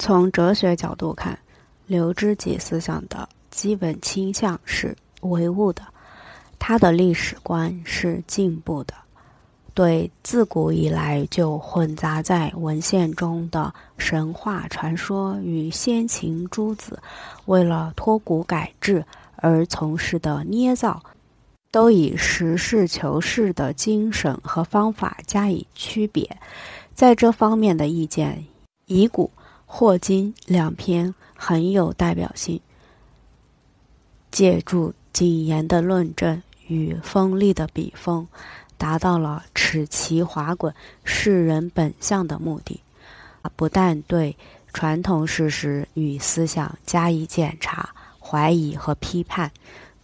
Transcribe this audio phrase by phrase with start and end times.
[0.00, 1.38] 从哲学角度看，
[1.86, 5.82] 刘知几思想的基本倾向是唯物的，
[6.58, 8.94] 他的历史观是进步的，
[9.74, 16.98] 对自古以来就混杂在文献中的神话传说与先秦诸子
[17.44, 19.04] 为了脱古改制
[19.36, 21.02] 而从事的捏造，
[21.70, 26.26] 都以实事求是的精神和方法加以区别，
[26.94, 28.42] 在这方面的意见，
[28.86, 29.30] 以古。
[29.72, 32.60] 霍金两篇很有代表性，
[34.32, 38.26] 借助谨严的论证与锋利的笔锋，
[38.76, 42.80] 达到了齿齐滑滚、世人本相的目的。
[43.54, 44.36] 不但对
[44.72, 49.50] 传统事实与思想加以检查、怀疑和批判，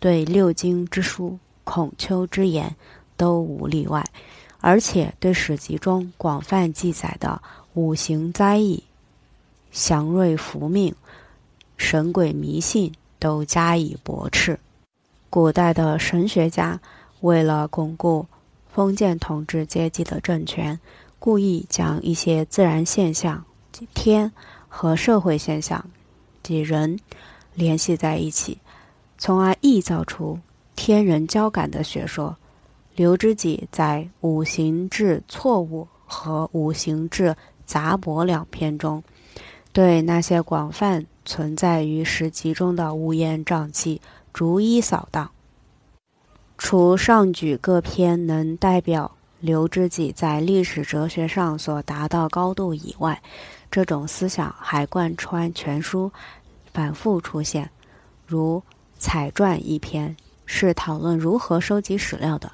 [0.00, 2.74] 对六经之书、孔丘之言
[3.16, 4.04] 都无例外，
[4.60, 7.40] 而且对史籍中广泛记载的
[7.74, 8.82] 五行灾异。
[9.72, 10.94] 祥瑞福命、
[11.78, 14.58] 神鬼迷信都加以驳斥。
[15.30, 16.78] 古代的神学家
[17.22, 18.26] 为了巩固
[18.70, 20.78] 封建统治阶级的政权，
[21.18, 23.42] 故意将一些自然现象
[23.72, 24.30] 即天
[24.68, 25.82] 和社会现象
[26.42, 26.98] 即人
[27.54, 28.58] 联系在一起，
[29.16, 30.38] 从而臆造出
[30.76, 32.36] 天人交感的学说。
[32.94, 39.02] 刘知几在《五行志错误》和《五行志杂驳》两篇中。
[39.72, 45.30] 对那些广泛存在于史籍中的乌烟瘴气逐一扫荡。
[46.58, 53.20] 除上举各篇能代表刘知几在历史哲学上所达到高度以外，
[53.70, 56.12] 这种思想还贯穿全书，
[56.72, 57.70] 反复出现。
[58.26, 58.62] 如
[58.98, 60.14] 《彩传》一篇
[60.44, 62.52] 是讨论如何收集史料的，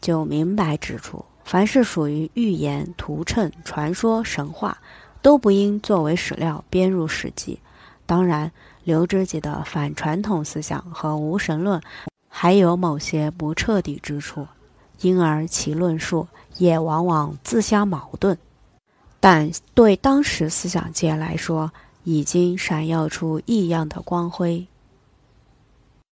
[0.00, 4.78] 就明白指出，凡是属于寓言、图谶、传说、神话。
[5.24, 7.58] 都不应作为史料编入史籍。
[8.04, 8.52] 当然，
[8.84, 11.80] 刘知几的反传统思想和无神论
[12.28, 14.46] 还有某些不彻底之处，
[15.00, 16.28] 因而其论述
[16.58, 18.36] 也往往自相矛盾。
[19.18, 21.72] 但对当时思想界来说，
[22.02, 24.66] 已经闪耀出异样的光辉。